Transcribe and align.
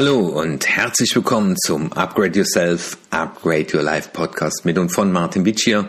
Hallo 0.00 0.28
und 0.28 0.68
herzlich 0.68 1.16
willkommen 1.16 1.56
zum 1.56 1.92
Upgrade 1.92 2.38
Yourself, 2.38 2.98
Upgrade 3.10 3.66
Your 3.74 3.82
Life 3.82 4.10
Podcast 4.12 4.64
mit 4.64 4.78
und 4.78 4.90
von 4.90 5.10
Martin 5.10 5.44
Witsch 5.44 5.64
hier. 5.64 5.88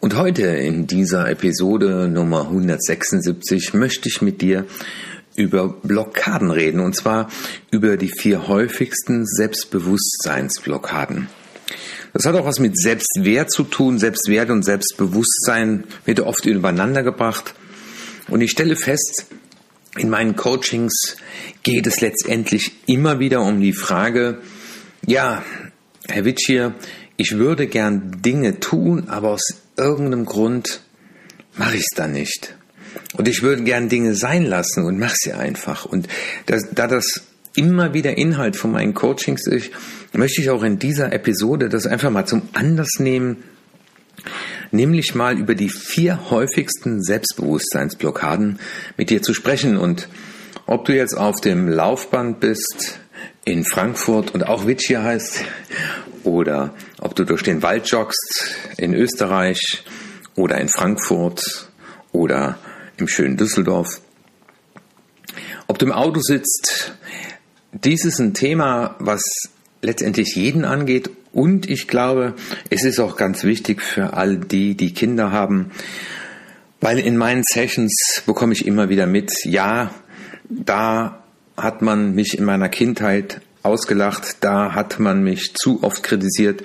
Und 0.00 0.16
heute 0.16 0.46
in 0.46 0.88
dieser 0.88 1.30
Episode 1.30 2.08
Nummer 2.08 2.48
176 2.48 3.72
möchte 3.72 4.08
ich 4.08 4.20
mit 4.20 4.42
dir 4.42 4.66
über 5.36 5.68
Blockaden 5.68 6.50
reden 6.50 6.80
und 6.80 6.96
zwar 6.96 7.30
über 7.70 7.96
die 7.96 8.10
vier 8.10 8.48
häufigsten 8.48 9.24
Selbstbewusstseinsblockaden. 9.24 11.28
Das 12.14 12.26
hat 12.26 12.34
auch 12.34 12.46
was 12.46 12.58
mit 12.58 12.76
Selbstwert 12.76 13.52
zu 13.52 13.62
tun. 13.62 14.00
Selbstwert 14.00 14.50
und 14.50 14.64
Selbstbewusstsein 14.64 15.84
wird 16.04 16.18
oft 16.18 16.46
übereinander 16.46 17.04
gebracht. 17.04 17.54
Und 18.26 18.40
ich 18.40 18.50
stelle 18.50 18.74
fest, 18.74 19.26
in 19.98 20.10
meinen 20.10 20.36
Coachings 20.36 21.16
geht 21.62 21.86
es 21.86 22.00
letztendlich 22.00 22.72
immer 22.86 23.18
wieder 23.18 23.40
um 23.42 23.60
die 23.60 23.72
Frage, 23.72 24.40
ja, 25.06 25.42
Herr 26.08 26.24
Witsch 26.24 26.46
hier, 26.46 26.74
ich 27.16 27.36
würde 27.36 27.66
gern 27.66 28.22
Dinge 28.22 28.60
tun, 28.60 29.08
aber 29.08 29.30
aus 29.30 29.62
irgendeinem 29.76 30.24
Grund 30.24 30.82
mache 31.56 31.76
ich 31.76 31.82
es 31.82 31.96
dann 31.96 32.12
nicht. 32.12 32.54
Und 33.16 33.28
ich 33.28 33.42
würde 33.42 33.62
gern 33.62 33.88
Dinge 33.88 34.14
sein 34.14 34.44
lassen 34.44 34.84
und 34.84 34.98
mache 34.98 35.16
sie 35.16 35.32
einfach. 35.32 35.84
Und 35.84 36.08
das, 36.46 36.68
da 36.72 36.86
das 36.86 37.22
immer 37.54 37.94
wieder 37.94 38.18
Inhalt 38.18 38.56
von 38.56 38.72
meinen 38.72 38.94
Coachings 38.94 39.46
ist, 39.46 39.70
möchte 40.12 40.40
ich 40.40 40.50
auch 40.50 40.62
in 40.62 40.78
dieser 40.78 41.12
Episode 41.12 41.68
das 41.68 41.86
einfach 41.86 42.10
mal 42.10 42.26
zum 42.26 42.42
Anlass 42.52 42.98
nehmen, 42.98 43.42
nämlich 44.70 45.14
mal 45.14 45.38
über 45.38 45.54
die 45.54 45.68
vier 45.68 46.30
häufigsten 46.30 47.02
Selbstbewusstseinsblockaden 47.02 48.58
mit 48.96 49.10
dir 49.10 49.22
zu 49.22 49.34
sprechen. 49.34 49.76
Und 49.76 50.08
ob 50.66 50.84
du 50.84 50.94
jetzt 50.94 51.16
auf 51.16 51.40
dem 51.40 51.68
Laufband 51.68 52.40
bist 52.40 53.00
in 53.44 53.64
Frankfurt 53.64 54.34
und 54.34 54.46
auch 54.46 54.66
Witsch 54.66 54.88
hier 54.88 55.02
heißt, 55.02 55.44
oder 56.24 56.74
ob 56.98 57.14
du 57.14 57.24
durch 57.24 57.42
den 57.42 57.62
Wald 57.62 57.88
joggst 57.88 58.54
in 58.76 58.94
Österreich 58.94 59.84
oder 60.34 60.58
in 60.60 60.68
Frankfurt 60.68 61.70
oder 62.12 62.58
im 62.96 63.06
schönen 63.06 63.36
Düsseldorf, 63.36 64.00
ob 65.68 65.78
du 65.78 65.86
im 65.86 65.92
Auto 65.92 66.20
sitzt, 66.20 66.94
dies 67.72 68.04
ist 68.04 68.18
ein 68.18 68.34
Thema, 68.34 68.96
was 68.98 69.22
letztendlich 69.86 70.34
jeden 70.34 70.64
angeht. 70.64 71.10
Und 71.32 71.70
ich 71.70 71.88
glaube, 71.88 72.34
es 72.70 72.84
ist 72.84 72.98
auch 72.98 73.16
ganz 73.16 73.44
wichtig 73.44 73.80
für 73.80 74.14
all 74.14 74.36
die, 74.36 74.76
die 74.76 74.92
Kinder 74.92 75.32
haben, 75.32 75.70
weil 76.80 76.98
in 76.98 77.16
meinen 77.16 77.42
Sessions 77.44 78.22
bekomme 78.26 78.52
ich 78.52 78.66
immer 78.66 78.88
wieder 78.88 79.06
mit, 79.06 79.32
ja, 79.44 79.90
da 80.48 81.22
hat 81.56 81.82
man 81.82 82.14
mich 82.14 82.36
in 82.36 82.44
meiner 82.44 82.68
Kindheit 82.68 83.40
ausgelacht, 83.62 84.38
da 84.40 84.74
hat 84.74 85.00
man 85.00 85.22
mich 85.22 85.54
zu 85.54 85.82
oft 85.82 86.02
kritisiert, 86.02 86.62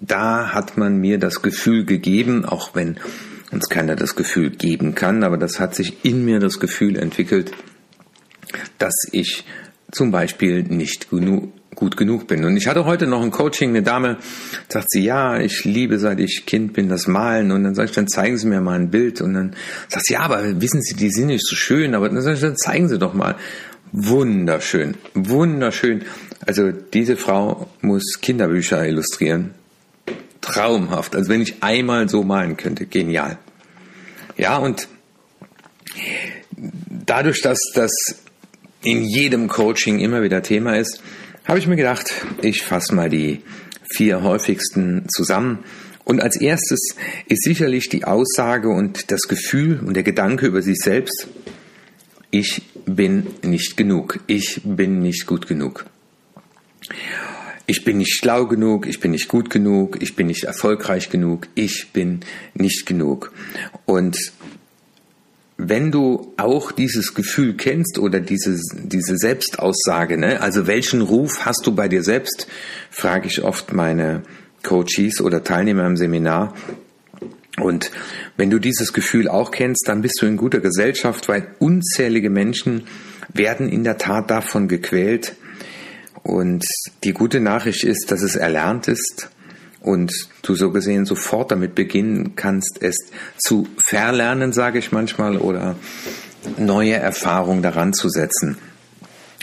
da 0.00 0.52
hat 0.52 0.76
man 0.76 0.96
mir 0.96 1.18
das 1.18 1.42
Gefühl 1.42 1.84
gegeben, 1.84 2.44
auch 2.44 2.74
wenn 2.74 2.98
uns 3.50 3.68
keiner 3.68 3.96
das 3.96 4.16
Gefühl 4.16 4.50
geben 4.50 4.94
kann, 4.94 5.22
aber 5.22 5.36
das 5.36 5.60
hat 5.60 5.74
sich 5.74 6.04
in 6.04 6.24
mir 6.24 6.40
das 6.40 6.58
Gefühl 6.58 6.96
entwickelt, 6.96 7.52
dass 8.78 8.94
ich 9.12 9.44
zum 9.90 10.10
Beispiel 10.10 10.62
nicht 10.62 11.10
genug, 11.10 11.52
gut 11.74 11.96
genug 11.96 12.26
bin. 12.26 12.44
Und 12.44 12.56
ich 12.56 12.66
hatte 12.66 12.84
heute 12.84 13.06
noch 13.06 13.22
ein 13.22 13.30
Coaching, 13.30 13.70
eine 13.70 13.82
Dame 13.82 14.18
sagt 14.68 14.90
sie, 14.90 15.02
ja, 15.02 15.38
ich 15.38 15.64
liebe 15.64 15.98
seit 15.98 16.20
ich 16.20 16.44
Kind 16.46 16.72
bin 16.72 16.88
das 16.88 17.06
Malen. 17.06 17.50
Und 17.50 17.64
dann 17.64 17.74
sage 17.74 17.88
ich, 17.88 17.94
dann 17.94 18.08
zeigen 18.08 18.36
Sie 18.38 18.46
mir 18.46 18.60
mal 18.60 18.78
ein 18.78 18.90
Bild. 18.90 19.20
Und 19.20 19.34
dann 19.34 19.56
sagt 19.88 20.06
sie, 20.06 20.14
ja, 20.14 20.20
aber 20.20 20.60
wissen 20.60 20.82
Sie, 20.82 20.94
die 20.94 21.10
sind 21.10 21.28
nicht 21.28 21.46
so 21.46 21.56
schön. 21.56 21.94
Aber 21.94 22.08
dann 22.08 22.34
ich, 22.34 22.40
dann 22.40 22.56
zeigen 22.56 22.88
Sie 22.88 22.98
doch 22.98 23.14
mal. 23.14 23.36
Wunderschön, 23.92 24.94
wunderschön. 25.12 26.02
Also 26.46 26.72
diese 26.72 27.16
Frau 27.16 27.68
muss 27.82 28.20
Kinderbücher 28.22 28.86
illustrieren. 28.86 29.50
Traumhaft. 30.40 31.14
Also 31.14 31.30
wenn 31.30 31.42
ich 31.42 31.62
einmal 31.62 32.08
so 32.08 32.22
malen 32.22 32.56
könnte, 32.56 32.86
genial. 32.86 33.38
Ja, 34.38 34.56
und 34.56 34.88
dadurch, 36.88 37.42
dass 37.42 37.58
das 37.74 37.92
in 38.82 39.02
jedem 39.02 39.48
Coaching 39.48 40.00
immer 40.00 40.22
wieder 40.22 40.42
Thema 40.42 40.76
ist, 40.76 41.02
habe 41.44 41.58
ich 41.58 41.66
mir 41.66 41.76
gedacht, 41.76 42.12
ich 42.40 42.62
fasse 42.62 42.94
mal 42.94 43.10
die 43.10 43.42
vier 43.94 44.22
häufigsten 44.22 45.06
zusammen. 45.08 45.64
Und 46.04 46.20
als 46.20 46.36
erstes 46.36 46.96
ist 47.26 47.44
sicherlich 47.44 47.88
die 47.88 48.04
Aussage 48.04 48.68
und 48.68 49.10
das 49.10 49.22
Gefühl 49.22 49.80
und 49.80 49.94
der 49.94 50.02
Gedanke 50.02 50.46
über 50.46 50.62
sich 50.62 50.78
selbst, 50.78 51.28
ich 52.30 52.62
bin 52.86 53.26
nicht 53.42 53.76
genug, 53.76 54.20
ich 54.26 54.62
bin 54.64 55.00
nicht 55.00 55.26
gut 55.26 55.46
genug. 55.46 55.86
Ich 57.66 57.84
bin 57.84 57.98
nicht 57.98 58.16
schlau 58.16 58.46
genug, 58.46 58.86
ich 58.86 58.98
bin 58.98 59.12
nicht 59.12 59.28
gut 59.28 59.48
genug, 59.48 60.02
ich 60.02 60.16
bin 60.16 60.26
nicht 60.26 60.44
erfolgreich 60.44 61.10
genug, 61.10 61.46
ich 61.54 61.90
bin 61.92 62.20
nicht 62.54 62.86
genug. 62.86 63.32
Und 63.86 64.16
wenn 65.68 65.92
du 65.92 66.32
auch 66.36 66.72
dieses 66.72 67.14
Gefühl 67.14 67.56
kennst 67.56 67.98
oder 67.98 68.20
diese, 68.20 68.58
diese 68.72 69.16
Selbstaussage, 69.16 70.18
ne? 70.18 70.40
also 70.40 70.66
welchen 70.66 71.02
Ruf 71.02 71.44
hast 71.44 71.66
du 71.66 71.74
bei 71.74 71.88
dir 71.88 72.02
selbst, 72.02 72.46
frage 72.90 73.28
ich 73.28 73.42
oft 73.42 73.72
meine 73.72 74.22
Coaches 74.62 75.20
oder 75.20 75.44
Teilnehmer 75.44 75.86
im 75.86 75.96
Seminar. 75.96 76.54
Und 77.60 77.90
wenn 78.36 78.50
du 78.50 78.58
dieses 78.58 78.92
Gefühl 78.92 79.28
auch 79.28 79.50
kennst, 79.50 79.86
dann 79.86 80.02
bist 80.02 80.20
du 80.20 80.26
in 80.26 80.36
guter 80.36 80.60
Gesellschaft, 80.60 81.28
weil 81.28 81.48
unzählige 81.58 82.30
Menschen 82.30 82.84
werden 83.32 83.68
in 83.68 83.84
der 83.84 83.98
Tat 83.98 84.30
davon 84.30 84.68
gequält. 84.68 85.36
Und 86.22 86.64
die 87.04 87.12
gute 87.12 87.40
Nachricht 87.40 87.84
ist, 87.84 88.10
dass 88.10 88.22
es 88.22 88.36
erlernt 88.36 88.88
ist 88.88 89.28
und 89.82 90.12
du 90.42 90.54
so 90.54 90.70
gesehen 90.70 91.04
sofort 91.04 91.50
damit 91.50 91.74
beginnen 91.74 92.36
kannst, 92.36 92.78
es 92.80 92.96
zu 93.38 93.66
verlernen, 93.84 94.52
sage 94.52 94.78
ich 94.78 94.92
manchmal, 94.92 95.36
oder 95.36 95.76
neue 96.56 96.94
Erfahrungen 96.94 97.62
daran 97.62 97.92
zu 97.92 98.08
setzen. 98.08 98.58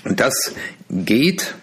Und 0.05 0.19
das 0.19 0.53
geht 0.89 1.55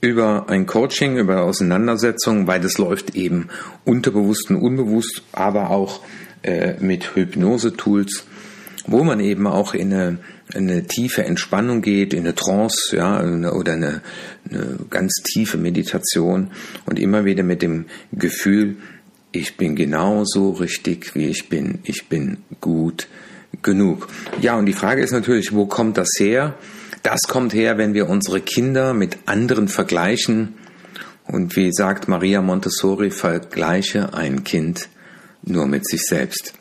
über 0.00 0.48
ein 0.48 0.66
Coaching, 0.66 1.16
über 1.16 1.42
Auseinandersetzung, 1.42 2.46
weil 2.46 2.60
das 2.60 2.78
läuft 2.78 3.14
eben 3.14 3.48
unterbewusst 3.84 4.50
und 4.50 4.56
unbewusst, 4.56 5.22
aber 5.32 5.70
auch 5.70 6.00
äh, 6.42 6.74
mit 6.80 7.16
Hypnose-Tools, 7.16 8.24
wo 8.86 9.02
man 9.04 9.20
eben 9.20 9.46
auch 9.46 9.74
in 9.74 9.92
eine 9.92 10.18
eine 10.54 10.84
tiefe 10.84 11.24
Entspannung 11.24 11.82
geht, 11.82 12.12
in 12.12 12.20
eine 12.20 12.34
Trance, 12.34 12.96
ja, 12.96 13.20
oder 13.52 13.72
eine, 13.72 14.02
eine 14.50 14.78
ganz 14.90 15.14
tiefe 15.22 15.58
Meditation 15.58 16.50
und 16.86 16.98
immer 16.98 17.24
wieder 17.24 17.42
mit 17.42 17.62
dem 17.62 17.86
Gefühl, 18.12 18.76
ich 19.32 19.56
bin 19.56 19.76
genauso 19.76 20.50
richtig, 20.52 21.14
wie 21.14 21.26
ich 21.26 21.48
bin, 21.48 21.80
ich 21.84 22.08
bin 22.08 22.38
gut 22.60 23.08
genug. 23.62 24.08
Ja, 24.40 24.56
und 24.56 24.66
die 24.66 24.72
Frage 24.72 25.02
ist 25.02 25.12
natürlich, 25.12 25.52
wo 25.52 25.66
kommt 25.66 25.98
das 25.98 26.10
her? 26.18 26.54
Das 27.02 27.22
kommt 27.22 27.54
her, 27.54 27.78
wenn 27.78 27.94
wir 27.94 28.08
unsere 28.08 28.40
Kinder 28.40 28.94
mit 28.94 29.18
anderen 29.26 29.68
vergleichen. 29.68 30.54
Und 31.24 31.56
wie 31.56 31.72
sagt 31.72 32.08
Maria 32.08 32.40
Montessori, 32.40 33.10
vergleiche 33.10 34.14
ein 34.14 34.44
Kind 34.44 34.88
nur 35.42 35.66
mit 35.66 35.86
sich 35.86 36.02
selbst. 36.06 36.54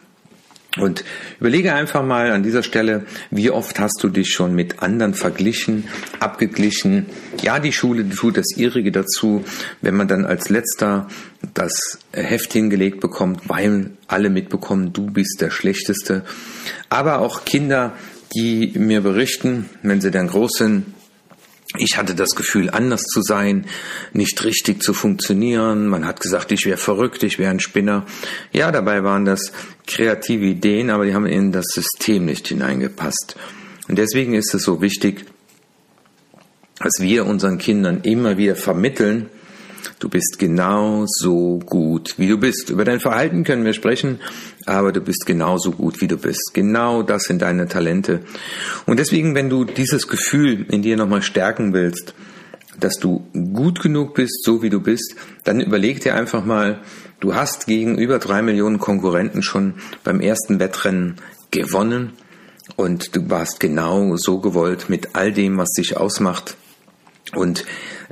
Und 0.79 1.03
überlege 1.39 1.73
einfach 1.73 2.03
mal 2.03 2.31
an 2.31 2.43
dieser 2.43 2.63
Stelle, 2.63 3.05
wie 3.31 3.49
oft 3.49 3.79
hast 3.79 3.99
du 4.01 4.09
dich 4.09 4.31
schon 4.31 4.53
mit 4.53 4.81
anderen 4.81 5.13
verglichen, 5.13 5.87
abgeglichen. 6.19 7.07
Ja, 7.41 7.59
die 7.59 7.71
Schule 7.71 8.07
tut 8.07 8.37
das 8.37 8.55
ihrige 8.55 8.91
dazu, 8.91 9.43
wenn 9.81 9.95
man 9.95 10.07
dann 10.07 10.25
als 10.25 10.49
letzter 10.49 11.07
das 11.53 11.99
Heft 12.11 12.53
hingelegt 12.53 12.99
bekommt, 12.99 13.49
weil 13.49 13.91
alle 14.07 14.29
mitbekommen, 14.29 14.93
du 14.93 15.07
bist 15.07 15.41
der 15.41 15.49
Schlechteste. 15.49 16.23
Aber 16.89 17.19
auch 17.19 17.45
Kinder, 17.45 17.93
die 18.35 18.73
mir 18.77 19.01
berichten, 19.01 19.69
wenn 19.83 20.01
sie 20.01 20.11
dann 20.11 20.27
groß 20.27 20.51
sind, 20.57 20.85
ich 21.79 21.97
hatte 21.97 22.15
das 22.15 22.31
Gefühl, 22.35 22.69
anders 22.69 23.03
zu 23.03 23.21
sein, 23.21 23.65
nicht 24.13 24.43
richtig 24.43 24.81
zu 24.81 24.93
funktionieren. 24.93 25.87
Man 25.87 26.05
hat 26.05 26.19
gesagt, 26.19 26.51
ich 26.51 26.65
wäre 26.65 26.77
verrückt, 26.77 27.23
ich 27.23 27.39
wäre 27.39 27.51
ein 27.51 27.59
Spinner. 27.59 28.05
Ja, 28.51 28.71
dabei 28.71 29.03
waren 29.03 29.25
das 29.25 29.51
kreative 29.85 30.45
Ideen, 30.45 30.89
aber 30.89 31.05
die 31.05 31.13
haben 31.13 31.25
in 31.25 31.51
das 31.51 31.67
System 31.67 32.25
nicht 32.25 32.47
hineingepasst. 32.47 33.35
Und 33.87 33.97
deswegen 33.97 34.33
ist 34.33 34.53
es 34.53 34.63
so 34.63 34.81
wichtig, 34.81 35.25
dass 36.79 36.99
wir 36.99 37.25
unseren 37.25 37.57
Kindern 37.57 38.01
immer 38.01 38.37
wieder 38.37 38.55
vermitteln, 38.55 39.29
Du 39.99 40.09
bist 40.09 40.37
genauso 40.39 41.59
gut, 41.65 42.15
wie 42.17 42.27
du 42.27 42.37
bist. 42.37 42.69
Über 42.69 42.85
dein 42.85 42.99
Verhalten 42.99 43.43
können 43.43 43.65
wir 43.65 43.73
sprechen, 43.73 44.19
aber 44.65 44.91
du 44.91 45.01
bist 45.01 45.25
genauso 45.25 45.71
gut, 45.71 46.01
wie 46.01 46.07
du 46.07 46.17
bist. 46.17 46.51
Genau 46.53 47.03
das 47.03 47.23
sind 47.23 47.41
deine 47.41 47.67
Talente. 47.67 48.21
Und 48.85 48.99
deswegen, 48.99 49.35
wenn 49.35 49.49
du 49.49 49.65
dieses 49.65 50.07
Gefühl 50.07 50.65
in 50.69 50.81
dir 50.81 50.97
nochmal 50.97 51.21
stärken 51.21 51.73
willst, 51.73 52.13
dass 52.79 52.99
du 52.99 53.25
gut 53.53 53.81
genug 53.81 54.13
bist, 54.13 54.43
so 54.43 54.61
wie 54.61 54.69
du 54.69 54.79
bist, 54.79 55.15
dann 55.43 55.59
überleg 55.59 56.01
dir 56.01 56.15
einfach 56.15 56.45
mal, 56.45 56.81
du 57.19 57.33
hast 57.33 57.65
gegen 57.65 57.97
über 57.97 58.19
drei 58.19 58.41
Millionen 58.41 58.79
Konkurrenten 58.79 59.41
schon 59.41 59.75
beim 60.03 60.21
ersten 60.21 60.59
Wettrennen 60.59 61.15
gewonnen 61.51 62.13
und 62.75 63.15
du 63.15 63.29
warst 63.29 63.59
genau 63.59 64.15
so 64.17 64.39
gewollt 64.39 64.89
mit 64.89 65.15
all 65.15 65.31
dem, 65.31 65.57
was 65.57 65.71
dich 65.71 65.97
ausmacht. 65.97 66.55
Und 67.33 67.65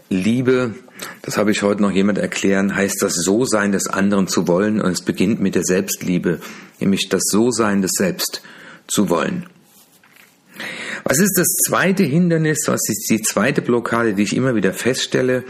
Liebe, 0.10 0.76
das 1.22 1.38
habe 1.38 1.52
ich 1.52 1.62
heute 1.62 1.82
noch 1.82 1.92
jemand 1.92 2.18
erklären, 2.18 2.76
heißt 2.76 3.02
das 3.02 3.16
So-Sein 3.16 3.72
des 3.72 3.88
anderen 3.88 4.28
zu 4.28 4.48
wollen 4.48 4.80
und 4.82 4.92
es 4.92 5.02
beginnt 5.02 5.42
mit 5.42 5.56
der 5.56 5.64
Selbstliebe, 5.64 6.40
nämlich 6.80 7.10
das 7.10 7.24
So-Sein 7.26 7.82
des 7.82 7.92
Selbst 7.98 8.42
zu 8.88 9.10
wollen. 9.10 9.48
Was 11.04 11.20
ist 11.20 11.38
das 11.38 11.48
zweite 11.68 12.04
Hindernis, 12.04 12.64
was 12.66 12.82
ist 12.90 13.08
die 13.10 13.22
zweite 13.22 13.62
Blockade, 13.62 14.16
die 14.16 14.24
ich 14.24 14.36
immer 14.36 14.56
wieder 14.56 14.74
feststelle? 14.74 15.44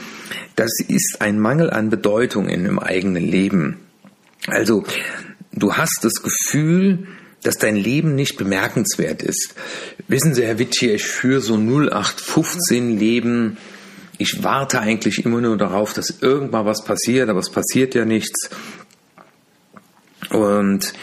Das 0.56 0.72
ist 0.86 1.18
ein 1.22 1.40
Mangel 1.40 1.70
an 1.70 1.90
Bedeutung 1.90 2.50
in 2.50 2.66
dem 2.66 2.78
eigenen 2.78 3.24
Leben. 3.24 3.78
Also, 4.48 4.84
du 5.54 5.74
hast 5.74 6.00
das 6.02 6.22
Gefühl, 6.22 7.08
dass 7.42 7.58
dein 7.58 7.76
Leben 7.76 8.16
nicht 8.16 8.38
bemerkenswert 8.38 9.22
ist. 9.22 9.56
Wissen 10.08 10.34
Sie, 10.34 10.44
Herr 10.44 10.60
Wittier, 10.60 10.96
ich 10.96 11.06
führe 11.06 11.42
so 11.42 11.56
0815 11.56 12.98
Leben. 12.98 13.58
Ich 14.18 14.44
warte 14.44 14.80
eigentlich 14.80 15.26
immer 15.26 15.42
nur 15.42 15.58
darauf, 15.58 15.94
dass 15.94 16.22
irgendwann 16.22 16.66
was 16.66 16.84
passiert, 16.84 17.30
aber 17.30 17.40
es 17.40 17.50
passiert 17.50 17.96
ja 17.96 18.06
nichts. 18.06 18.50
Und 20.30 20.94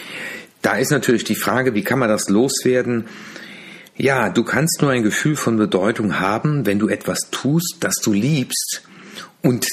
da 0.63 0.77
ist 0.77 0.91
natürlich 0.91 1.25
die 1.25 1.35
Frage, 1.35 1.75
wie 1.75 1.83
kann 1.83 1.99
man 1.99 2.09
das 2.09 2.29
loswerden? 2.29 3.07
Ja, 3.97 4.31
du 4.31 4.43
kannst 4.45 4.81
nur 4.81 4.91
ein 4.91 5.03
Gefühl 5.03 5.37
von 5.37 5.57
Bedeutung 5.57 6.19
haben, 6.21 6.65
wenn 6.65 6.79
du 6.79 6.89
etwas 6.89 7.31
tust, 7.31 7.77
das 7.81 7.97
du 7.97 8.13
liebst 8.13 8.83
und 9.43 9.67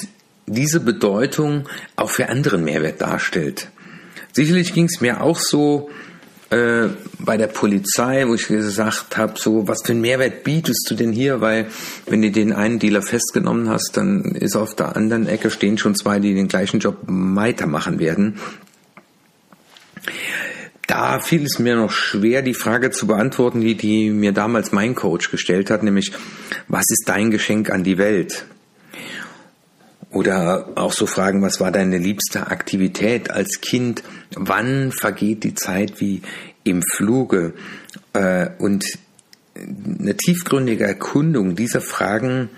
diese 0.46 0.80
Bedeutung 0.80 1.68
auch 1.96 2.10
für 2.10 2.28
anderen 2.28 2.64
Mehrwert 2.64 3.00
darstellt. 3.00 3.68
Sicherlich 4.32 4.74
ging 4.74 4.86
es 4.86 5.00
mir 5.00 5.22
auch 5.22 5.38
so, 5.38 5.90
äh, 6.50 6.88
bei 7.20 7.36
der 7.36 7.46
Polizei, 7.46 8.26
wo 8.26 8.34
ich 8.34 8.48
gesagt 8.48 9.16
habe, 9.16 9.38
so 9.38 9.68
was 9.68 9.82
für 9.84 9.92
einen 9.92 10.00
Mehrwert 10.00 10.42
bietest 10.42 10.86
du 10.90 10.94
denn 10.94 11.12
hier? 11.12 11.40
Weil 11.40 11.66
wenn 12.06 12.22
du 12.22 12.30
den 12.30 12.52
einen 12.52 12.78
Dealer 12.78 13.02
festgenommen 13.02 13.68
hast, 13.68 13.92
dann 13.94 14.24
ist 14.24 14.56
auf 14.56 14.74
der 14.74 14.96
anderen 14.96 15.28
Ecke 15.28 15.50
stehen 15.50 15.78
schon 15.78 15.94
zwei, 15.94 16.18
die 16.18 16.34
den 16.34 16.48
gleichen 16.48 16.80
Job 16.80 16.98
weitermachen 17.06 17.98
werden. 18.00 18.40
Da 20.88 21.20
fiel 21.20 21.44
es 21.44 21.60
mir 21.60 21.76
noch 21.76 21.92
schwer, 21.92 22.42
die 22.42 22.54
Frage 22.54 22.90
zu 22.90 23.06
beantworten, 23.06 23.60
die, 23.60 23.76
die 23.76 24.10
mir 24.10 24.32
damals 24.32 24.72
mein 24.72 24.96
Coach 24.96 25.30
gestellt 25.30 25.70
hat, 25.70 25.84
nämlich, 25.84 26.10
was 26.66 26.84
ist 26.90 27.04
dein 27.06 27.30
Geschenk 27.30 27.70
an 27.70 27.84
die 27.84 27.96
Welt? 27.96 28.44
Oder 30.12 30.70
auch 30.74 30.92
so 30.92 31.06
Fragen, 31.06 31.40
was 31.42 31.60
war 31.60 31.70
deine 31.70 31.98
liebste 31.98 32.48
Aktivität 32.48 33.30
als 33.30 33.60
Kind? 33.60 34.02
Wann 34.34 34.90
vergeht 34.90 35.44
die 35.44 35.54
Zeit 35.54 36.00
wie 36.00 36.22
im 36.64 36.82
Fluge? 36.82 37.54
Äh, 38.12 38.48
und 38.58 38.84
eine 39.54 40.16
tiefgründige 40.16 40.84
Erkundung 40.84 41.54
dieser 41.54 41.80
Fragen 41.80 42.50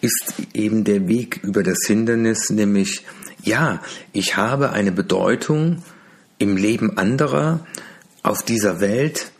ist 0.00 0.34
eben 0.52 0.84
der 0.84 1.08
Weg 1.08 1.40
über 1.42 1.62
das 1.62 1.78
Hindernis, 1.86 2.50
nämlich, 2.50 3.04
ja, 3.42 3.80
ich 4.12 4.36
habe 4.36 4.70
eine 4.70 4.92
Bedeutung 4.92 5.82
im 6.38 6.56
Leben 6.56 6.98
anderer 6.98 7.66
auf 8.22 8.44
dieser 8.44 8.80
Welt, 8.80 9.32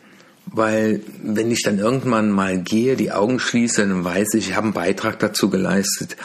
weil 0.47 1.01
wenn 1.23 1.51
ich 1.51 1.61
dann 1.63 1.79
irgendwann 1.79 2.31
mal 2.31 2.57
gehe, 2.57 2.95
die 2.95 3.11
Augen 3.11 3.39
schließe, 3.39 3.87
dann 3.87 4.03
weiß 4.03 4.33
ich, 4.33 4.49
ich 4.49 4.55
habe 4.55 4.65
einen 4.65 4.73
Beitrag 4.73 5.19
dazu 5.19 5.49
geleistet 5.49 6.17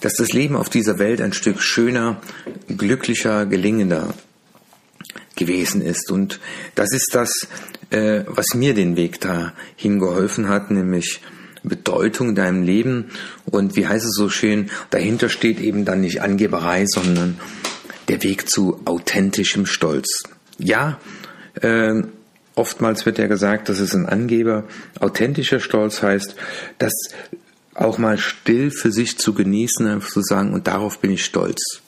dass 0.00 0.14
das 0.14 0.32
Leben 0.32 0.56
auf 0.56 0.68
dieser 0.68 0.98
Welt 0.98 1.20
ein 1.20 1.32
Stück 1.32 1.60
schöner, 1.60 2.20
glücklicher, 2.68 3.46
gelingender 3.46 4.14
gewesen 5.36 5.82
ist. 5.82 6.10
Und 6.10 6.40
das 6.74 6.92
ist 6.92 7.14
das, 7.14 7.30
äh, 7.90 8.24
was 8.26 8.54
mir 8.54 8.74
den 8.74 8.96
Weg 8.96 9.20
dahin 9.20 9.98
geholfen 9.98 10.48
hat, 10.48 10.70
nämlich 10.70 11.20
Bedeutung 11.62 12.30
in 12.30 12.34
deinem 12.34 12.62
Leben. 12.62 13.10
Und 13.44 13.76
wie 13.76 13.86
heißt 13.86 14.04
es 14.04 14.14
so 14.14 14.28
schön, 14.28 14.70
dahinter 14.90 15.28
steht 15.28 15.60
eben 15.60 15.84
dann 15.84 16.00
nicht 16.00 16.22
Angeberei, 16.22 16.84
sondern 16.86 17.38
der 18.08 18.22
Weg 18.22 18.48
zu 18.48 18.80
authentischem 18.84 19.66
Stolz. 19.66 20.22
Ja, 20.58 21.00
äh, 21.60 22.02
oftmals 22.54 23.04
wird 23.04 23.18
ja 23.18 23.26
gesagt, 23.26 23.68
das 23.68 23.80
ist 23.80 23.94
ein 23.94 24.06
Angeber. 24.06 24.64
Authentischer 25.00 25.60
Stolz 25.60 26.02
heißt, 26.02 26.36
dass 26.78 26.92
auch 27.74 27.98
mal 27.98 28.18
still 28.46 28.70
für 28.70 28.92
sich 28.92 29.18
zu 29.18 29.34
genießen, 29.34 29.88
einfach 29.88 30.08
zu 30.08 30.22
sagen, 30.22 30.54
und 30.54 30.68
darauf 30.68 31.00
bin 31.00 31.10
ich 31.10 31.24
stolz. 31.24 31.82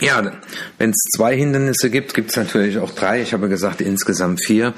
Ja, 0.00 0.40
wenn 0.78 0.90
es 0.90 0.96
zwei 1.14 1.36
Hindernisse 1.36 1.90
gibt, 1.90 2.14
gibt 2.14 2.30
es 2.30 2.36
natürlich 2.36 2.78
auch 2.78 2.90
drei. 2.90 3.20
Ich 3.20 3.34
habe 3.34 3.50
gesagt, 3.50 3.82
insgesamt 3.82 4.42
vier. 4.42 4.72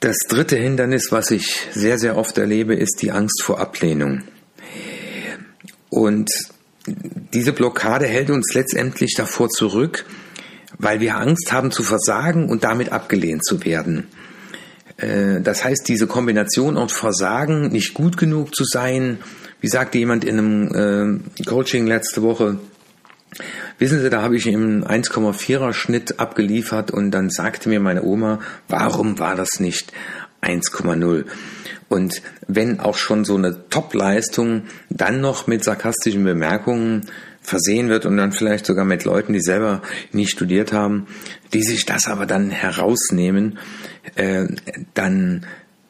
Das 0.00 0.18
dritte 0.28 0.56
Hindernis, 0.56 1.10
was 1.10 1.30
ich 1.30 1.68
sehr, 1.72 1.98
sehr 1.98 2.18
oft 2.18 2.36
erlebe, 2.36 2.74
ist 2.74 3.00
die 3.00 3.12
Angst 3.12 3.42
vor 3.42 3.60
Ablehnung. 3.60 4.22
Und 5.88 6.30
diese 6.86 7.52
Blockade 7.52 8.06
hält 8.06 8.28
uns 8.28 8.52
letztendlich 8.52 9.14
davor 9.16 9.48
zurück, 9.48 10.04
weil 10.78 11.00
wir 11.00 11.16
Angst 11.16 11.50
haben 11.50 11.70
zu 11.70 11.82
versagen 11.82 12.50
und 12.50 12.64
damit 12.64 12.92
abgelehnt 12.92 13.44
zu 13.44 13.64
werden. 13.64 14.08
Äh, 15.02 15.40
das 15.40 15.64
heißt, 15.64 15.88
diese 15.88 16.06
Kombination 16.06 16.76
aus 16.76 16.92
Versagen, 16.92 17.68
nicht 17.68 17.94
gut 17.94 18.16
genug 18.16 18.54
zu 18.54 18.64
sein, 18.64 19.18
wie 19.60 19.68
sagte 19.68 19.98
jemand 19.98 20.24
in 20.24 20.38
einem 20.38 21.20
äh, 21.38 21.44
Coaching 21.44 21.86
letzte 21.86 22.22
Woche, 22.22 22.58
wissen 23.78 24.00
Sie, 24.00 24.10
da 24.10 24.22
habe 24.22 24.36
ich 24.36 24.46
im 24.46 24.84
1,4er 24.84 25.72
Schnitt 25.72 26.18
abgeliefert 26.18 26.90
und 26.90 27.10
dann 27.10 27.30
sagte 27.30 27.68
mir 27.68 27.80
meine 27.80 28.02
Oma, 28.02 28.40
warum 28.68 29.18
war 29.18 29.36
das 29.36 29.60
nicht 29.60 29.92
1,0? 30.42 31.24
Und 31.88 32.22
wenn 32.48 32.80
auch 32.80 32.96
schon 32.96 33.24
so 33.24 33.36
eine 33.36 33.68
Top-Leistung 33.68 34.64
dann 34.88 35.20
noch 35.20 35.46
mit 35.46 35.62
sarkastischen 35.62 36.24
Bemerkungen 36.24 37.06
versehen 37.42 37.88
wird 37.88 38.06
und 38.06 38.16
dann 38.16 38.32
vielleicht 38.32 38.66
sogar 38.66 38.84
mit 38.84 39.04
Leuten, 39.04 39.32
die 39.32 39.40
selber 39.40 39.82
nie 40.12 40.26
studiert 40.26 40.72
haben, 40.72 41.06
die 41.52 41.62
sich 41.62 41.84
das 41.84 42.06
aber 42.06 42.24
dann 42.24 42.50
herausnehmen, 42.50 43.58
äh, 44.14 44.46
dann 44.94 45.44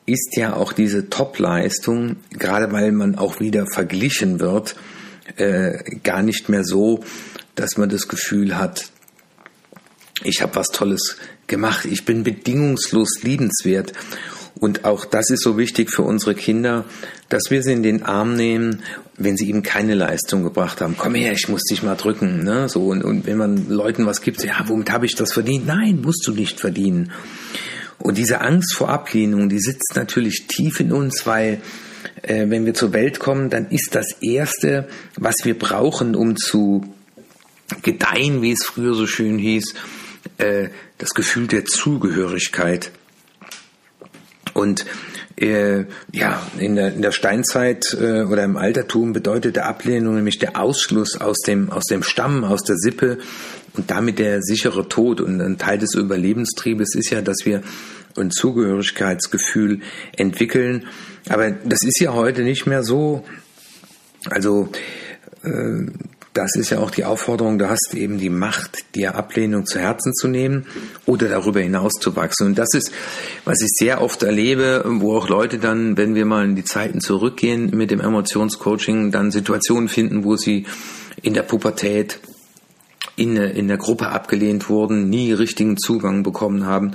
ist 0.06 0.36
ja 0.36 0.54
auch 0.54 0.72
diese 0.72 1.10
Top-Leistung, 1.10 2.16
gerade 2.30 2.72
weil 2.72 2.90
man 2.92 3.16
auch 3.16 3.38
wieder 3.38 3.66
verglichen 3.66 4.40
wird, 4.40 4.74
äh, 5.36 5.96
gar 6.02 6.22
nicht 6.22 6.48
mehr 6.48 6.64
so, 6.64 7.04
dass 7.54 7.76
man 7.76 7.88
das 7.88 8.08
Gefühl 8.08 8.58
hat, 8.58 8.90
ich 10.24 10.42
habe 10.42 10.56
was 10.56 10.68
Tolles 10.68 11.18
gemacht, 11.46 11.84
ich 11.84 12.04
bin 12.04 12.24
bedingungslos 12.24 13.22
liebenswert. 13.22 13.92
Und 14.58 14.84
auch 14.84 15.04
das 15.04 15.30
ist 15.30 15.42
so 15.42 15.58
wichtig 15.58 15.90
für 15.90 16.02
unsere 16.02 16.34
Kinder, 16.34 16.84
dass 17.28 17.50
wir 17.50 17.62
sie 17.62 17.72
in 17.72 17.82
den 17.82 18.02
Arm 18.02 18.36
nehmen, 18.36 18.82
wenn 19.16 19.36
sie 19.36 19.48
eben 19.48 19.62
keine 19.62 19.94
Leistung 19.94 20.42
gebracht 20.42 20.80
haben. 20.80 20.96
Komm 20.96 21.14
her, 21.14 21.32
ich 21.32 21.48
muss 21.48 21.64
dich 21.64 21.82
mal 21.82 21.96
drücken. 21.96 22.44
Ne? 22.44 22.68
So, 22.68 22.86
und, 22.86 23.04
und 23.04 23.26
wenn 23.26 23.36
man 23.36 23.68
Leuten 23.68 24.06
was 24.06 24.22
gibt, 24.22 24.42
ja, 24.44 24.64
womit 24.66 24.90
habe 24.90 25.06
ich 25.06 25.14
das 25.14 25.32
verdient? 25.32 25.66
Nein, 25.66 26.00
musst 26.00 26.26
du 26.26 26.32
nicht 26.32 26.60
verdienen. 26.60 27.12
Und 27.98 28.18
diese 28.18 28.40
Angst 28.40 28.74
vor 28.74 28.88
Ablehnung, 28.88 29.48
die 29.48 29.60
sitzt 29.60 29.92
natürlich 29.94 30.46
tief 30.48 30.80
in 30.80 30.92
uns, 30.92 31.26
weil 31.26 31.60
äh, 32.22 32.46
wenn 32.48 32.66
wir 32.66 32.74
zur 32.74 32.92
Welt 32.92 33.20
kommen, 33.20 33.50
dann 33.50 33.68
ist 33.68 33.94
das 33.94 34.12
Erste, 34.20 34.88
was 35.16 35.36
wir 35.44 35.58
brauchen, 35.58 36.16
um 36.16 36.36
zu 36.36 36.82
gedeihen, 37.82 38.42
wie 38.42 38.52
es 38.52 38.64
früher 38.64 38.94
so 38.94 39.06
schön 39.06 39.38
hieß, 39.38 39.74
äh, 40.38 40.68
das 40.98 41.10
Gefühl 41.10 41.46
der 41.46 41.64
Zugehörigkeit. 41.64 42.90
Und 44.54 44.84
äh, 45.42 45.86
ja, 46.12 46.40
in 46.58 46.76
der, 46.76 46.94
in 46.94 47.02
der 47.02 47.12
Steinzeit 47.12 47.96
äh, 48.00 48.22
oder 48.22 48.44
im 48.44 48.56
Altertum 48.56 49.12
bedeutete 49.12 49.64
Ablehnung 49.64 50.14
nämlich 50.14 50.38
der 50.38 50.58
Ausschluss 50.60 51.20
aus 51.20 51.38
dem, 51.40 51.70
aus 51.70 51.84
dem 51.84 52.02
Stamm, 52.02 52.44
aus 52.44 52.62
der 52.62 52.76
Sippe 52.76 53.18
und 53.74 53.90
damit 53.90 54.18
der 54.18 54.42
sichere 54.42 54.88
Tod. 54.88 55.20
Und 55.20 55.40
ein 55.40 55.58
Teil 55.58 55.78
des 55.78 55.94
Überlebenstriebes 55.94 56.94
ist 56.94 57.10
ja, 57.10 57.22
dass 57.22 57.38
wir 57.44 57.62
ein 58.16 58.30
Zugehörigkeitsgefühl 58.30 59.80
entwickeln. 60.16 60.86
Aber 61.28 61.50
das 61.50 61.82
ist 61.82 62.00
ja 62.00 62.12
heute 62.12 62.42
nicht 62.42 62.66
mehr 62.66 62.82
so. 62.82 63.24
Also 64.30 64.68
äh, 65.42 65.86
das 66.34 66.56
ist 66.56 66.70
ja 66.70 66.78
auch 66.78 66.90
die 66.90 67.04
Aufforderung, 67.04 67.58
du 67.58 67.68
hast 67.68 67.94
eben 67.94 68.18
die 68.18 68.30
Macht, 68.30 68.94
dir 68.94 69.14
Ablehnung 69.14 69.66
zu 69.66 69.78
Herzen 69.78 70.14
zu 70.14 70.28
nehmen 70.28 70.66
oder 71.04 71.28
darüber 71.28 71.60
hinaus 71.60 71.92
zu 72.00 72.16
wachsen. 72.16 72.46
Und 72.46 72.58
das 72.58 72.68
ist, 72.72 72.90
was 73.44 73.60
ich 73.60 73.68
sehr 73.68 74.00
oft 74.00 74.22
erlebe, 74.22 74.82
wo 74.86 75.16
auch 75.16 75.28
Leute 75.28 75.58
dann, 75.58 75.96
wenn 75.98 76.14
wir 76.14 76.24
mal 76.24 76.44
in 76.44 76.56
die 76.56 76.64
Zeiten 76.64 77.00
zurückgehen 77.00 77.70
mit 77.76 77.90
dem 77.90 78.00
Emotionscoaching, 78.00 79.10
dann 79.10 79.30
Situationen 79.30 79.88
finden, 79.88 80.24
wo 80.24 80.36
sie 80.36 80.66
in 81.20 81.34
der 81.34 81.42
Pubertät 81.42 82.18
in, 83.16 83.36
in 83.36 83.68
der 83.68 83.76
Gruppe 83.76 84.08
abgelehnt 84.08 84.70
wurden, 84.70 85.10
nie 85.10 85.32
richtigen 85.32 85.76
Zugang 85.76 86.22
bekommen 86.22 86.64
haben. 86.64 86.92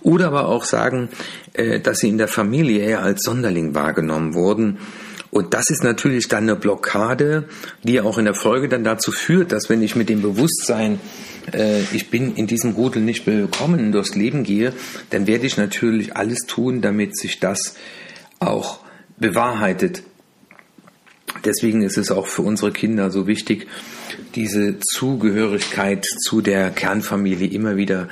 Oder 0.00 0.28
aber 0.28 0.46
auch 0.46 0.64
sagen, 0.64 1.10
äh, 1.52 1.80
dass 1.80 1.98
sie 1.98 2.08
in 2.08 2.16
der 2.16 2.28
Familie 2.28 2.82
eher 2.82 3.02
als 3.02 3.22
Sonderling 3.22 3.74
wahrgenommen 3.74 4.32
wurden 4.32 4.78
und 5.30 5.52
das 5.52 5.70
ist 5.70 5.84
natürlich 5.84 6.28
dann 6.28 6.44
eine 6.44 6.56
Blockade, 6.56 7.48
die 7.82 8.00
auch 8.00 8.18
in 8.18 8.24
der 8.24 8.34
Folge 8.34 8.68
dann 8.68 8.84
dazu 8.84 9.12
führt, 9.12 9.52
dass 9.52 9.68
wenn 9.68 9.82
ich 9.82 9.94
mit 9.94 10.08
dem 10.08 10.22
Bewusstsein, 10.22 11.00
äh, 11.52 11.82
ich 11.92 12.10
bin 12.10 12.34
in 12.34 12.46
diesem 12.46 12.72
Rudel 12.72 13.02
nicht 13.02 13.26
willkommen, 13.26 13.92
durchs 13.92 14.14
Leben 14.14 14.42
gehe, 14.42 14.72
dann 15.10 15.26
werde 15.26 15.46
ich 15.46 15.56
natürlich 15.56 16.16
alles 16.16 16.40
tun, 16.46 16.80
damit 16.80 17.18
sich 17.18 17.40
das 17.40 17.74
auch 18.38 18.80
bewahrheitet. 19.18 20.02
Deswegen 21.44 21.82
ist 21.82 21.98
es 21.98 22.10
auch 22.10 22.26
für 22.26 22.42
unsere 22.42 22.72
Kinder 22.72 23.10
so 23.10 23.26
wichtig, 23.26 23.66
diese 24.34 24.78
Zugehörigkeit 24.80 26.06
zu 26.06 26.40
der 26.40 26.70
Kernfamilie 26.70 27.48
immer 27.48 27.76
wieder 27.76 28.08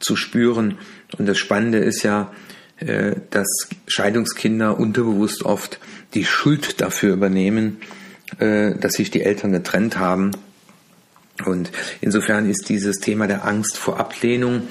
zu 0.00 0.16
spüren. 0.16 0.78
Und 1.16 1.26
das 1.26 1.38
Spannende 1.38 1.78
ist 1.78 2.02
ja, 2.02 2.32
dass 2.78 3.68
Scheidungskinder 3.86 4.78
unterbewusst 4.78 5.44
oft 5.44 5.78
die 6.14 6.24
Schuld 6.24 6.80
dafür 6.80 7.14
übernehmen, 7.14 7.78
äh, 8.38 8.74
dass 8.74 8.94
sich 8.94 9.10
die 9.10 9.22
Eltern 9.22 9.52
getrennt 9.52 9.98
haben. 9.98 10.32
Und 11.44 11.70
insofern 12.00 12.48
ist 12.48 12.68
dieses 12.68 12.96
Thema 12.98 13.26
der 13.26 13.44
Angst 13.44 13.76
vor 13.76 14.00
Ablehnung, 14.00 14.62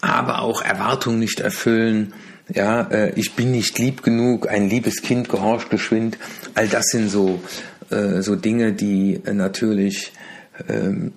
aber 0.00 0.42
auch 0.42 0.62
Erwartungen 0.62 1.18
nicht 1.18 1.40
erfüllen, 1.40 2.14
ja, 2.52 2.82
äh, 2.90 3.12
ich 3.14 3.34
bin 3.34 3.52
nicht 3.52 3.78
lieb 3.78 4.02
genug, 4.02 4.48
ein 4.48 4.68
liebes 4.68 5.02
Kind 5.02 5.28
gehorcht 5.28 5.70
geschwind. 5.70 6.18
All 6.54 6.66
das 6.66 6.86
sind 6.86 7.08
so, 7.08 7.40
äh, 7.90 8.22
so 8.22 8.34
Dinge, 8.34 8.72
die 8.72 9.20
natürlich 9.32 10.12
ähm, 10.68 11.12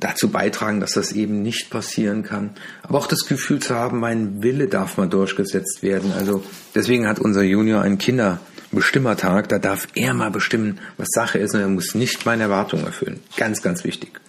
dazu 0.00 0.30
beitragen, 0.30 0.80
dass 0.80 0.92
das 0.92 1.12
eben 1.12 1.42
nicht 1.42 1.70
passieren 1.70 2.22
kann. 2.22 2.50
Aber 2.82 2.98
auch 2.98 3.06
das 3.06 3.26
Gefühl 3.26 3.60
zu 3.60 3.74
haben, 3.74 4.00
mein 4.00 4.42
Wille 4.42 4.68
darf 4.68 4.96
mal 4.96 5.08
durchgesetzt 5.08 5.82
werden. 5.82 6.12
Also 6.12 6.44
deswegen 6.74 7.08
hat 7.08 7.18
unser 7.18 7.42
Junior 7.42 7.82
einen 7.82 7.98
Kinderbestimmertag. 7.98 9.48
Da 9.48 9.58
darf 9.58 9.88
er 9.94 10.14
mal 10.14 10.30
bestimmen, 10.30 10.78
was 10.96 11.08
Sache 11.10 11.38
ist 11.38 11.54
und 11.54 11.60
er 11.60 11.68
muss 11.68 11.94
nicht 11.94 12.26
meine 12.26 12.44
Erwartungen 12.44 12.86
erfüllen. 12.86 13.20
Ganz, 13.36 13.62
ganz 13.62 13.84
wichtig. 13.84 14.20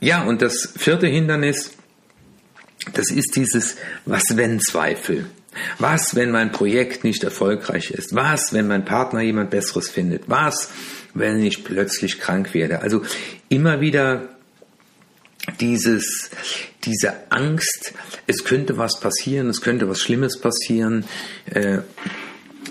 Ja, 0.00 0.24
und 0.24 0.42
das 0.42 0.72
vierte 0.76 1.06
Hindernis, 1.06 1.72
das 2.92 3.10
ist 3.10 3.34
dieses 3.36 3.76
Was-wenn-Zweifel. 4.04 5.26
Was, 5.78 6.14
wenn 6.14 6.30
mein 6.30 6.52
Projekt 6.52 7.04
nicht 7.04 7.24
erfolgreich 7.24 7.90
ist? 7.90 8.14
Was, 8.14 8.52
wenn 8.52 8.66
mein 8.66 8.84
Partner 8.84 9.20
jemand 9.20 9.50
Besseres 9.50 9.88
findet? 9.88 10.24
Was, 10.28 10.70
wenn 11.14 11.42
ich 11.42 11.64
plötzlich 11.64 12.18
krank 12.18 12.54
werde? 12.54 12.80
Also 12.80 13.02
immer 13.48 13.80
wieder 13.80 14.28
dieses, 15.60 16.30
diese 16.84 17.14
Angst, 17.30 17.94
es 18.26 18.44
könnte 18.44 18.78
was 18.78 19.00
passieren, 19.00 19.48
es 19.48 19.60
könnte 19.60 19.88
was 19.88 20.00
Schlimmes 20.00 20.40
passieren. 20.40 21.04
Äh, 21.46 21.78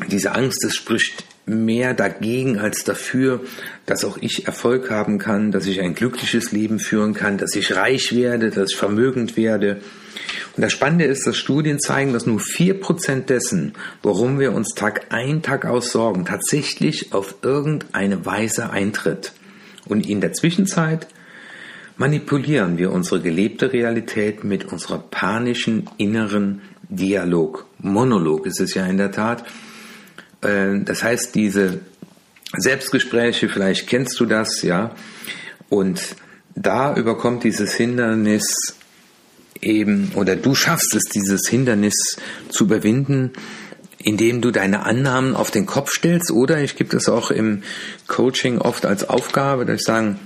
diese 0.10 0.34
Angst, 0.34 0.64
es 0.66 0.76
spricht 0.76 1.24
mehr 1.46 1.94
dagegen 1.94 2.58
als 2.58 2.84
dafür, 2.84 3.42
dass 3.86 4.04
auch 4.04 4.18
ich 4.20 4.48
Erfolg 4.48 4.90
haben 4.90 5.20
kann, 5.20 5.52
dass 5.52 5.68
ich 5.68 5.82
ein 5.82 5.94
glückliches 5.94 6.52
Leben 6.52 6.80
führen 6.80 7.14
kann, 7.14 7.38
dass 7.38 7.56
ich 7.56 7.76
reich 7.76 8.16
werde, 8.16 8.50
dass 8.50 8.72
ich 8.72 8.78
vermögend 8.78 9.38
werde. 9.38 9.82
Und 10.56 10.62
das 10.62 10.72
Spannende 10.72 11.06
ist, 11.06 11.28
dass 11.28 11.38
Studien 11.38 11.80
zeigen, 11.80 12.14
dass 12.14 12.26
nur 12.26 12.40
vier 12.40 12.80
Prozent 12.80 13.30
dessen, 13.30 13.74
worum 14.02 14.40
wir 14.40 14.54
uns 14.54 14.70
Tag 14.76 15.08
ein, 15.10 15.42
Tag 15.42 15.66
aus 15.66 15.92
sorgen, 15.92 16.26
tatsächlich 16.26 17.14
auf 17.14 17.36
irgendeine 17.42 18.26
Weise 18.26 18.70
eintritt. 18.70 19.34
Und 19.88 20.08
in 20.08 20.22
der 20.22 20.34
Zwischenzeit 20.34 21.08
manipulieren 21.98 22.78
wir 22.78 22.92
unsere 22.92 23.22
gelebte 23.22 23.72
Realität 23.72 24.44
mit 24.44 24.66
unserer 24.66 25.00
panischen 25.00 25.90
inneren 25.98 26.62
Dialog. 26.90 27.66
Monolog 27.80 28.46
ist 28.46 28.60
es 28.60 28.74
ja 28.74 28.86
in 28.86 28.98
der 28.98 29.12
Tat. 29.12 29.46
Äh, 30.42 30.80
das 30.84 31.04
heißt, 31.04 31.36
diese 31.36 31.80
Selbstgespräche, 32.58 33.50
vielleicht 33.50 33.88
kennst 33.88 34.20
du 34.20 34.26
das, 34.26 34.62
ja, 34.62 34.96
und 35.70 36.16
da 36.56 36.96
überkommt 36.96 37.44
dieses 37.44 37.74
Hindernis 37.74 38.78
eben, 39.66 40.12
oder 40.16 40.36
du 40.36 40.56
schaffst 40.56 40.96
es, 40.96 41.04
dieses 41.06 41.48
Hindernis 41.50 42.18
zu 42.50 42.66
überwinden, 42.66 43.34
indem 43.98 44.42
du 44.42 44.52
deine 44.52 44.86
Annahmen 44.86 45.36
auf 45.36 45.52
den 45.52 45.66
Kopf 45.66 45.92
stellst, 45.92 46.32
oder 46.32 46.62
ich 46.62 46.76
gebe 46.76 46.92
das 46.92 47.10
auch 47.10 47.32
im 47.32 47.64
Coaching 48.08 48.60
oft 48.60 48.86
als 48.86 49.08
Aufgabe, 49.10 49.66
dass 49.66 49.82
ich 49.82 49.86
sagen, 49.86 50.20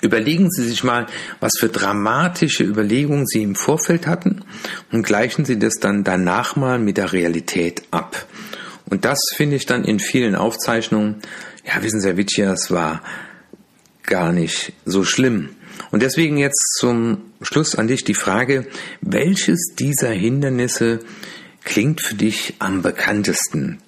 Überlegen 0.00 0.48
Sie 0.50 0.62
sich 0.62 0.84
mal, 0.84 1.06
was 1.40 1.58
für 1.58 1.68
dramatische 1.68 2.62
Überlegungen 2.62 3.26
Sie 3.26 3.42
im 3.42 3.56
Vorfeld 3.56 4.06
hatten 4.06 4.44
und 4.92 5.02
gleichen 5.02 5.44
Sie 5.44 5.58
das 5.58 5.74
dann 5.80 6.04
danach 6.04 6.54
mal 6.54 6.78
mit 6.78 6.98
der 6.98 7.12
Realität 7.12 7.82
ab. 7.90 8.26
Und 8.88 9.04
das 9.04 9.18
finde 9.34 9.56
ich 9.56 9.66
dann 9.66 9.84
in 9.84 9.98
vielen 9.98 10.34
Aufzeichnungen, 10.34 11.16
ja, 11.66 11.82
wissen 11.82 12.00
Sie, 12.00 12.08
Herr 12.08 12.16
Witschier, 12.16 12.52
es 12.52 12.70
war 12.70 13.02
gar 14.04 14.32
nicht 14.32 14.72
so 14.84 15.04
schlimm. 15.04 15.50
Und 15.90 16.02
deswegen 16.02 16.36
jetzt 16.36 16.76
zum 16.78 17.18
Schluss 17.42 17.74
an 17.74 17.88
dich 17.88 18.04
die 18.04 18.14
Frage, 18.14 18.66
welches 19.00 19.74
dieser 19.78 20.10
Hindernisse 20.10 21.00
klingt 21.64 22.00
für 22.00 22.14
dich 22.14 22.54
am 22.58 22.82
bekanntesten? 22.82 23.78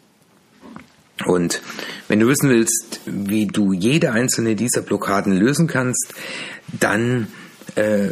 Und 1.26 1.60
wenn 2.08 2.20
du 2.20 2.28
wissen 2.28 2.48
willst, 2.48 3.00
wie 3.04 3.46
du 3.46 3.72
jede 3.72 4.12
einzelne 4.12 4.56
dieser 4.56 4.80
Blockaden 4.80 5.36
lösen 5.36 5.66
kannst, 5.66 6.14
dann 6.78 7.28
äh, 7.74 8.10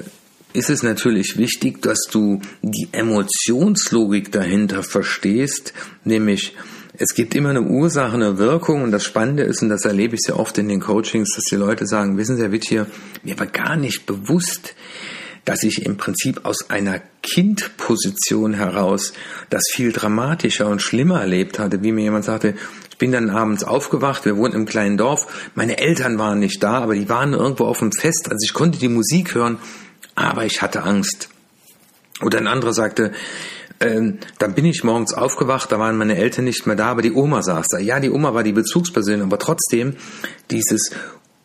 ist 0.53 0.71
es 0.71 0.83
natürlich 0.83 1.39
wichtig, 1.39 1.83
dass 1.83 2.01
du 2.11 2.41
die 2.63 2.89
Emotionslogik 2.93 4.33
dahinter 4.33 4.83
verstehst, 4.83 5.73
nämlich 6.05 6.55
es 6.99 7.15
gibt 7.15 7.35
immer 7.35 7.51
eine 7.51 7.63
Ursache, 7.63 8.15
eine 8.15 8.39
Wirkung 8.39 8.83
und 8.83 8.91
das 8.91 9.05
Spannende 9.05 9.45
ist, 9.45 9.63
und 9.63 9.69
das 9.69 9.85
erlebe 9.85 10.17
ich 10.17 10.23
sehr 10.23 10.39
oft 10.39 10.59
in 10.59 10.69
den 10.69 10.81
Coachings, 10.81 11.35
dass 11.35 11.45
die 11.45 11.57
Leute 11.57 11.87
sagen, 11.87 12.19
wissen 12.19 12.37
Sie, 12.37 12.43
Herr 12.43 12.53
Witt 12.53 12.65
hier, 12.69 12.87
mir 13.23 13.39
war 13.39 13.47
gar 13.47 13.77
nicht 13.77 14.05
bewusst, 14.05 14.75
dass 15.45 15.63
ich 15.63 15.87
im 15.87 15.97
Prinzip 15.97 16.45
aus 16.45 16.71
einer 16.71 17.01
Kindposition 17.23 18.53
heraus 18.53 19.13
das 19.49 19.63
viel 19.73 19.93
dramatischer 19.93 20.67
und 20.67 20.83
schlimmer 20.83 21.21
erlebt 21.21 21.59
hatte, 21.59 21.83
wie 21.83 21.93
mir 21.93 22.03
jemand 22.03 22.25
sagte, 22.25 22.55
ich 22.91 22.99
bin 22.99 23.13
dann 23.13 23.31
abends 23.31 23.63
aufgewacht, 23.63 24.25
wir 24.25 24.37
wohnen 24.37 24.55
im 24.55 24.67
kleinen 24.67 24.97
Dorf, 24.97 25.51
meine 25.55 25.79
Eltern 25.79 26.19
waren 26.19 26.41
nicht 26.41 26.63
da, 26.63 26.79
aber 26.83 26.95
die 26.95 27.09
waren 27.09 27.33
irgendwo 27.33 27.65
auf 27.65 27.79
dem 27.79 27.93
Fest, 27.93 28.29
also 28.29 28.45
ich 28.45 28.53
konnte 28.53 28.79
die 28.79 28.89
Musik 28.89 29.37
hören, 29.37 29.59
aber 30.17 30.45
ich 30.45 30.63
hatte 30.63 30.83
Angst. 30.83 31.29
Oder 32.21 32.39
ein 32.39 32.49
anderer 32.49 32.73
sagte, 32.73 33.13
ähm, 33.81 34.19
dann 34.39 34.55
bin 34.55 34.65
ich 34.65 34.83
morgens 34.83 35.15
aufgewacht, 35.15 35.71
da 35.71 35.79
waren 35.79 35.97
meine 35.97 36.17
Eltern 36.17 36.45
nicht 36.45 36.67
mehr 36.67 36.77
da, 36.77 36.87
aber 36.87 37.03
die 37.03 37.13
Oma 37.13 37.43
saß 37.43 37.69
da. 37.69 37.79
Ja, 37.79 38.01
die 38.01 38.11
Oma 38.11 38.35
war 38.35 38.43
die 38.43 38.53
Bezugsperson, 38.53 39.23
aber 39.23 39.39
trotzdem 39.39 39.97
dieses 40.51 40.91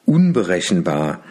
unberechenbar. 0.06 1.24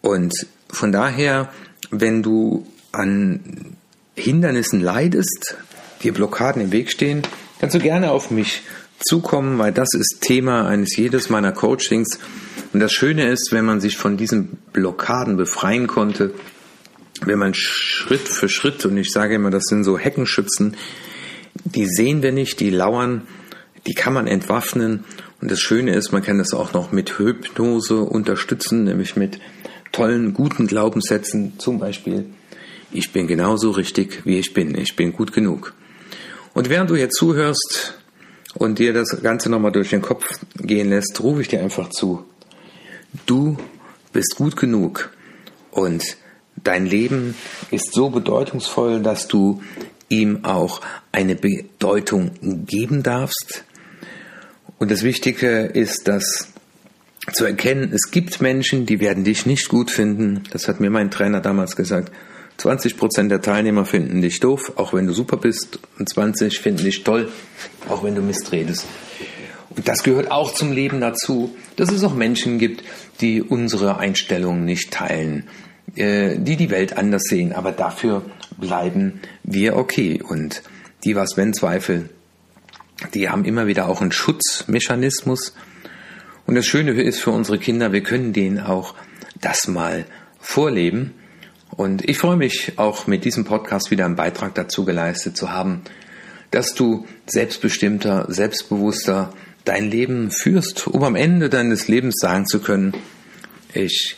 Und 0.00 0.34
von 0.68 0.92
daher, 0.92 1.50
wenn 1.90 2.22
du 2.22 2.66
an 2.92 3.76
Hindernissen 4.16 4.80
leidest, 4.80 5.56
dir 6.02 6.12
Blockaden 6.12 6.62
im 6.62 6.72
Weg 6.72 6.90
stehen, 6.90 7.22
kannst 7.60 7.74
du 7.74 7.80
gerne 7.80 8.10
auf 8.10 8.30
mich 8.30 8.62
zukommen, 8.98 9.58
weil 9.58 9.72
das 9.72 9.94
ist 9.94 10.18
Thema 10.20 10.66
eines 10.66 10.96
jedes 10.96 11.30
meiner 11.30 11.52
Coachings. 11.52 12.18
Und 12.72 12.80
das 12.80 12.92
Schöne 12.92 13.28
ist, 13.28 13.52
wenn 13.52 13.64
man 13.64 13.80
sich 13.80 13.96
von 13.96 14.16
diesen 14.16 14.58
Blockaden 14.72 15.36
befreien 15.36 15.86
konnte, 15.86 16.34
wenn 17.24 17.38
man 17.38 17.54
Schritt 17.54 18.28
für 18.28 18.48
Schritt, 18.48 18.84
und 18.84 18.96
ich 18.96 19.10
sage 19.10 19.34
immer, 19.34 19.50
das 19.50 19.64
sind 19.64 19.84
so 19.84 19.98
Heckenschützen, 19.98 20.76
die 21.64 21.86
sehen 21.86 22.22
wir 22.22 22.32
nicht, 22.32 22.60
die 22.60 22.70
lauern, 22.70 23.26
die 23.86 23.94
kann 23.94 24.12
man 24.12 24.26
entwaffnen. 24.26 25.04
Und 25.40 25.50
das 25.50 25.60
Schöne 25.60 25.94
ist, 25.94 26.12
man 26.12 26.22
kann 26.22 26.38
das 26.38 26.52
auch 26.52 26.72
noch 26.72 26.92
mit 26.92 27.18
Hypnose 27.18 28.00
unterstützen, 28.00 28.84
nämlich 28.84 29.16
mit 29.16 29.38
tollen, 29.92 30.34
guten 30.34 30.66
Glaubenssätzen, 30.66 31.58
zum 31.58 31.78
Beispiel, 31.78 32.26
ich 32.90 33.12
bin 33.12 33.26
genauso 33.26 33.70
richtig, 33.70 34.24
wie 34.24 34.38
ich 34.38 34.54
bin, 34.54 34.74
ich 34.76 34.96
bin 34.96 35.12
gut 35.12 35.32
genug. 35.32 35.74
Und 36.54 36.68
während 36.68 36.90
du 36.90 36.96
jetzt 36.96 37.16
zuhörst 37.16 37.98
und 38.54 38.78
dir 38.78 38.92
das 38.92 39.22
Ganze 39.22 39.50
nochmal 39.50 39.72
durch 39.72 39.90
den 39.90 40.02
Kopf 40.02 40.40
gehen 40.56 40.90
lässt, 40.90 41.20
rufe 41.20 41.42
ich 41.42 41.48
dir 41.48 41.60
einfach 41.60 41.90
zu. 41.90 42.24
Du 43.26 43.56
bist 44.12 44.36
gut 44.36 44.56
genug 44.56 45.10
und 45.70 46.02
Dein 46.64 46.86
Leben 46.86 47.34
ist 47.70 47.92
so 47.92 48.10
bedeutungsvoll, 48.10 49.00
dass 49.00 49.28
du 49.28 49.62
ihm 50.08 50.44
auch 50.44 50.80
eine 51.12 51.34
Bedeutung 51.34 52.32
geben 52.66 53.02
darfst. 53.02 53.64
Und 54.78 54.90
das 54.90 55.02
Wichtige 55.02 55.62
ist, 55.62 56.08
dass 56.08 56.48
zu 57.32 57.44
erkennen, 57.44 57.92
es 57.92 58.10
gibt 58.10 58.40
Menschen, 58.40 58.86
die 58.86 59.00
werden 59.00 59.24
dich 59.24 59.44
nicht 59.44 59.68
gut 59.68 59.90
finden. 59.90 60.44
Das 60.50 60.68
hat 60.68 60.80
mir 60.80 60.90
mein 60.90 61.10
Trainer 61.10 61.40
damals 61.40 61.76
gesagt. 61.76 62.10
20 62.56 62.96
Prozent 62.96 63.30
der 63.30 63.40
Teilnehmer 63.40 63.84
finden 63.84 64.20
dich 64.20 64.40
doof, 64.40 64.72
auch 64.76 64.92
wenn 64.92 65.06
du 65.06 65.12
super 65.12 65.36
bist, 65.36 65.78
und 65.98 66.08
20 66.08 66.58
finden 66.58 66.84
dich 66.84 67.04
toll, 67.04 67.28
auch 67.88 68.02
wenn 68.02 68.14
du 68.14 68.22
Mist 68.22 68.50
redest. 68.50 68.86
Und 69.70 69.86
das 69.86 70.02
gehört 70.02 70.30
auch 70.32 70.52
zum 70.54 70.72
Leben 70.72 71.00
dazu, 71.00 71.54
dass 71.76 71.92
es 71.92 72.02
auch 72.02 72.14
Menschen 72.14 72.58
gibt, 72.58 72.82
die 73.20 73.42
unsere 73.42 73.98
Einstellungen 73.98 74.64
nicht 74.64 74.90
teilen. 74.90 75.44
Äh, 75.98 76.38
die 76.38 76.56
die 76.56 76.70
Welt 76.70 76.96
anders 76.96 77.24
sehen, 77.24 77.52
aber 77.52 77.72
dafür 77.72 78.22
bleiben 78.56 79.20
wir 79.42 79.76
okay. 79.76 80.22
Und 80.22 80.62
die 81.02 81.16
was 81.16 81.36
wenn 81.36 81.52
Zweifel, 81.52 82.08
die 83.14 83.28
haben 83.28 83.44
immer 83.44 83.66
wieder 83.66 83.88
auch 83.88 84.00
einen 84.00 84.12
Schutzmechanismus. 84.12 85.54
Und 86.46 86.54
das 86.54 86.66
Schöne 86.66 86.92
ist 86.92 87.18
für 87.18 87.32
unsere 87.32 87.58
Kinder, 87.58 87.92
wir 87.92 88.04
können 88.04 88.32
denen 88.32 88.60
auch 88.60 88.94
das 89.40 89.66
mal 89.66 90.04
vorleben. 90.38 91.14
Und 91.70 92.08
ich 92.08 92.18
freue 92.18 92.36
mich 92.36 92.74
auch 92.76 93.08
mit 93.08 93.24
diesem 93.24 93.44
Podcast 93.44 93.90
wieder 93.90 94.04
einen 94.04 94.16
Beitrag 94.16 94.54
dazu 94.54 94.84
geleistet 94.84 95.36
zu 95.36 95.50
haben, 95.50 95.82
dass 96.52 96.74
du 96.74 97.06
selbstbestimmter, 97.26 98.26
selbstbewusster 98.28 99.32
dein 99.64 99.90
Leben 99.90 100.30
führst, 100.30 100.86
um 100.86 101.02
am 101.02 101.16
Ende 101.16 101.48
deines 101.48 101.88
Lebens 101.88 102.14
sagen 102.20 102.46
zu 102.46 102.60
können, 102.60 102.94
ich 103.74 104.16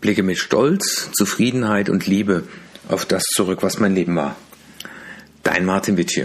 blicke 0.00 0.22
mit 0.22 0.38
Stolz, 0.38 1.10
Zufriedenheit 1.12 1.88
und 1.88 2.06
Liebe 2.06 2.44
auf 2.88 3.04
das 3.04 3.22
zurück, 3.34 3.62
was 3.62 3.78
mein 3.78 3.94
Leben 3.94 4.16
war. 4.16 4.36
Dein 5.42 5.64
Martin 5.64 5.96
Witsch. 5.96 6.20